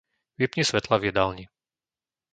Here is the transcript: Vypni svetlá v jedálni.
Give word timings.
Vypni 0.41 0.63
svetlá 0.65 0.95
v 0.99 1.07
jedálni. 1.13 1.45